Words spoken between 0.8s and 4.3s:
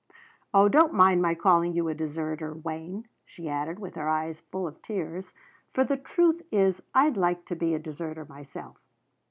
mind my calling you a deserter, Wayne," she added, her